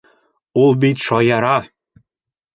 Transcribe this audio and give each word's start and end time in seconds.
Ул 0.61 0.73
бит 0.85 1.03
шаяра! 1.09 1.53